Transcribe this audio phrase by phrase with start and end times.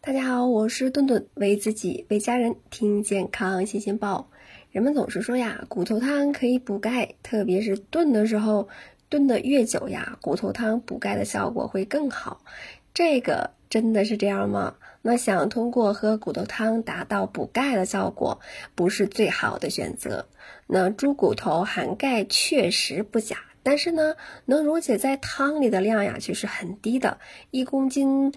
[0.00, 4.30] 大家好，我是顿顿，为自己为家人听健康新鲜报。
[4.70, 8.68] 人们总是说呀，骨头汤可以补钙，特别是炖的时候，
[9.08, 12.44] 炖的越久呀，骨头汤补钙的效果会更好。
[12.94, 14.76] 这个真的是这样吗？
[15.02, 18.40] 那想通过喝骨头汤达到补钙的效果，
[18.76, 20.28] 不是最好的选择。
[20.68, 27.18] 那猪骨头含钙确实不假，但是呢，能溶解在汤里的量呀，却是很低的，
[27.50, 28.32] 一公斤。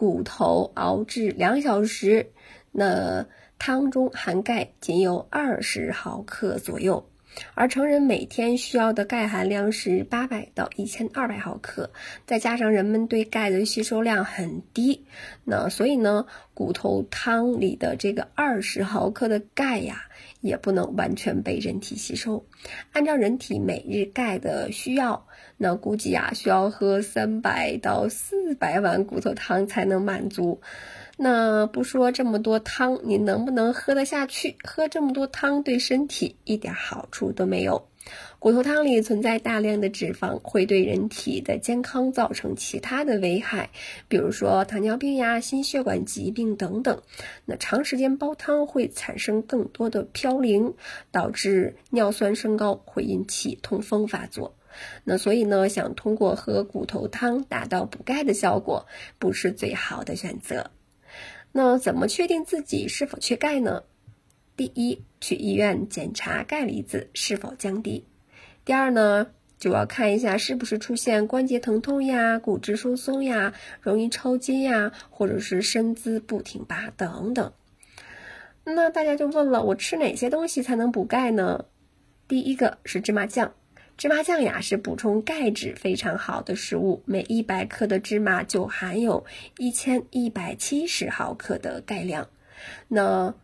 [0.00, 2.32] 骨头熬制两小时，
[2.72, 3.26] 那
[3.58, 7.06] 汤中含钙仅有二十毫克左右，
[7.54, 11.90] 而成人每天需要的钙含量是八百到一千二百毫克，
[12.26, 15.04] 再加上人们对钙的吸收量很低，
[15.44, 20.02] 那所以呢，骨头汤里的这个二十毫克的钙呀，
[20.40, 22.44] 也不能完全被人体吸收。
[22.92, 25.26] 按照人体每日钙的需要。
[25.62, 30.58] 那估计呀，需要喝三百到四百碗骨头汤才能满足。
[31.22, 34.56] 那不说这么多汤，你能不能喝得下去？
[34.64, 37.86] 喝这么多汤对身体一点好处都没有。
[38.38, 43.68] 骨头汤里存在大量的脂肪，会对人体的健康造成其他的危害，
[44.08, 47.02] 比如说糖尿病呀、心血管疾病等等。
[47.44, 50.72] 那长时间煲汤会产生更多的嘌呤，
[51.10, 54.56] 导致尿酸升高，会引起痛风发作。
[55.04, 58.86] 那所以呢，想通过喝骨头汤达到补钙的效果，
[59.18, 60.70] 不是最好的选择。
[61.52, 63.82] 那怎么确定自己是否缺钙呢？
[64.56, 68.04] 第一，去医院检查钙离子是否降低；
[68.64, 77.52] 第二呢，就要看一下是不是出现关节疼痛呀、骨质疏松呀、容易抽筋呀，或者是身姿不挺拔等等。
[78.64, 81.64] 那大家就问了，我吃哪些东西才能补钙呢？
[82.28, 83.54] 第一个是芝麻酱。
[84.00, 89.26] 芝麻酱呀是补充钙质非常好的食物，每一百克的芝麻就含有
[89.58, 92.30] 一千一百七十毫克的钙量。
[92.88, 93.34] 那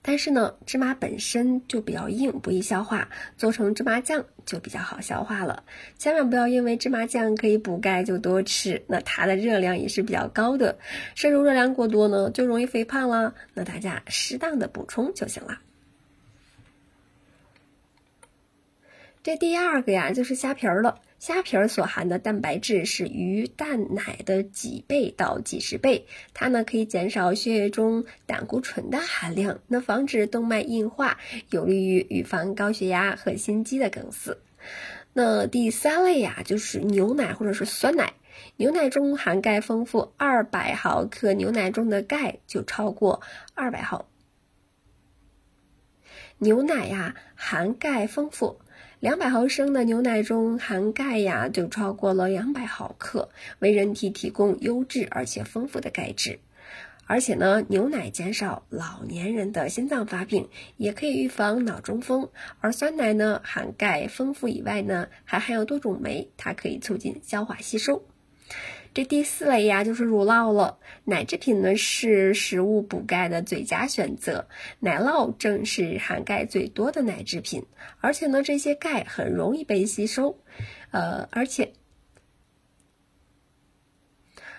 [0.00, 5.64] 但是呢，芝麻本身就比较硬，不易消化，做成芝麻酱就比较好消化了。
[5.98, 10.78] 千万不要因为芝麻酱可以补钙就多吃，那它的热量也是比较高的，
[11.14, 13.34] 摄入热量过多呢就容易肥胖了。
[13.52, 15.58] 那大家适当的补充就行了。
[19.22, 21.00] 这第二个呀，就是虾皮儿了。
[21.18, 31.18] 虾皮儿所含的蛋白质是鱼、蛋、奶的几倍到几十倍，它呢可以减少血液中胆固醇的含量，那防止动脉硬化，
[31.50, 34.38] 有利于预防高血压和心肌的梗死。
[35.12, 38.14] 那第三类呀，就是牛奶或者是酸奶。
[38.56, 43.20] 牛奶中含钙丰富，二百毫克牛奶中的钙就超过
[43.54, 44.08] 二百毫。
[46.40, 48.60] 牛奶呀，含钙丰富。
[49.00, 56.38] 两百毫升的牛奶中含钙呀，就超过了两百毫克，为人体提供优质而且丰富的钙质。
[57.06, 62.28] 而且呢，牛奶减少老年人的心脏发病，也可以预防脑中风。
[62.60, 68.04] 而酸奶呢，含钙丰富以外呢，还含有多种酶，它可以促进消化吸收。
[68.94, 70.78] 这第四类呀，就是乳酪了。
[71.04, 74.48] 奶制品呢是食物补钙的最佳选择，
[74.80, 77.64] 奶酪正是含钙最多的奶制品，
[78.00, 80.40] 而且呢，这些钙很容易被吸收，
[80.90, 81.74] 呃，而且，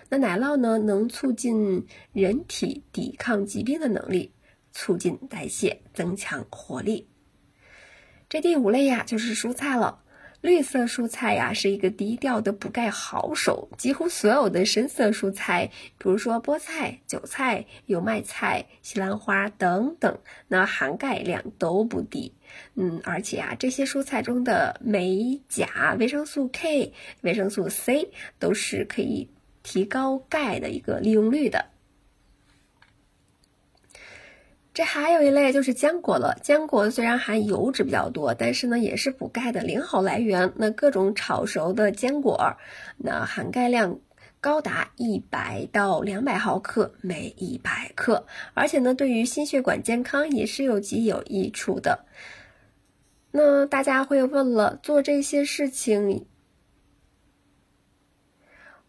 [0.08, 4.32] 那奶酪呢能促进人体抵抗疾病的能力，
[4.72, 7.08] 促进代谢，增强活力。
[8.28, 10.02] 这第五类呀，就是蔬菜了。
[10.40, 13.68] 绿色蔬菜呀，是一个低调的补钙好手。
[13.76, 20.18] 几乎所有的深色蔬菜，比如说菠菜、韭菜、油麦菜、西兰花等等，
[20.48, 22.32] 那含钙量都不低。
[22.74, 29.28] 嗯，而且啊，这些蔬菜中的镁、钾、维生素 K、维生素 C 都是可以
[29.62, 31.66] 提高钙的一个利用率的。
[34.72, 36.38] 这还有一类就是坚果了。
[36.42, 40.52] 坚果虽然含油脂比较多，但是呢也是补钙的良好来源。
[40.56, 42.56] 那各种炒熟的坚果，
[42.98, 43.98] 那含钙量
[44.40, 52.04] 高达一百到两百毫克每一百克，而且呢对于心血管健康也是有极有益处的。
[53.32, 56.26] 那大家会问了，做这些事情。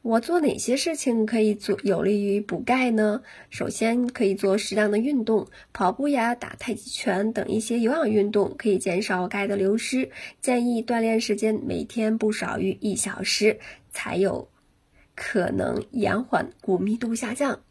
[0.04, 3.22] 我做哪些事情可以做有利于补钙呢？
[3.52, 10.10] 首先可以做适当的运动，跑步呀、打太极拳等一些有氧运动，可以减少钙的流失。
[10.42, 13.60] 建议锻炼时间每天不少于一小时，
[13.92, 14.50] 才有
[15.14, 17.62] 可能延缓骨密度下降。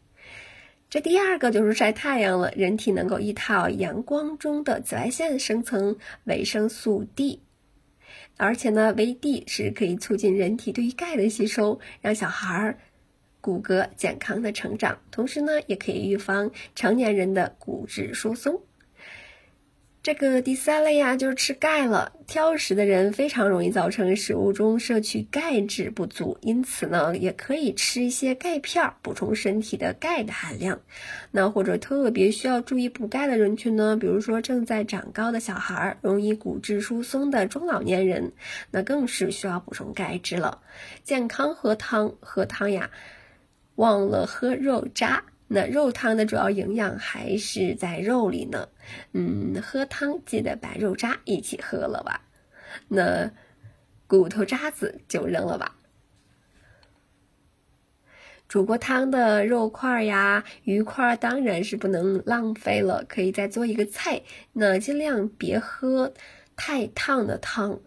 [0.89, 7.41] 这第二个就是晒太阳了，人体能够依靠阳光中的紫外线生成维生素 D。
[8.41, 12.79] 而且呢，维 D 是可以促进人体对于钙的吸收，让小孩儿
[13.39, 18.59] 骨骼健康的成长，同时呢，也可以预防成年人的骨质疏松。
[20.03, 22.11] 这个第三类呀，就是吃钙了。
[22.25, 30.81] 挑食的人非常容易造成食物中摄取钙质不足，因此呢，也可以吃一些钙片，补充身体的钙的含量。
[31.29, 38.31] 那或者特别需要注意补钙的人群呢，比如说正在长高的小孩儿，容易骨质疏松的中老年人，
[38.71, 40.63] 那更是需要补充钙质了。
[41.03, 42.89] 健康喝汤，喝汤呀，
[43.75, 45.25] 忘了喝肉渣。
[45.53, 48.69] 那肉汤的主要营养还是在肉里呢，
[49.11, 52.21] 嗯，喝汤记得把肉渣一起喝了吧，
[52.87, 53.29] 那
[54.07, 55.75] 骨头渣子就扔了吧。
[58.47, 64.21] 煮过汤的肉块呀、鱼块当然是不能浪费了，可以再做一个菜，
[64.53, 66.13] 那尽量别喝
[66.55, 67.81] 太烫的汤。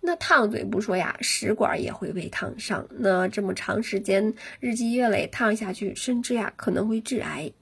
[0.00, 2.88] 那烫嘴不说呀，食管也会被烫伤。
[2.90, 7.52] 那这么长时间日积月累烫下去，甚至呀可能会致癌。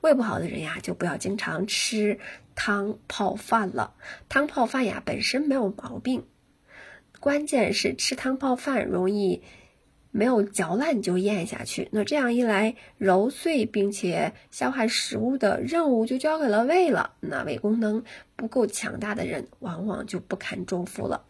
[0.00, 2.18] 胃不好的人呀，就不要经常吃
[2.54, 3.94] 汤泡饭了。
[4.28, 6.24] 汤泡饭呀本身没有毛病，
[7.20, 9.42] 关键是吃汤泡饭容易
[10.10, 11.88] 没有嚼烂就咽下去。
[11.92, 17.14] 那这样一来，揉碎并且消化食物的任务就交给了胃了。
[17.20, 18.04] 那胃功能
[18.36, 21.24] 不够强大的人，往往就不堪重负了。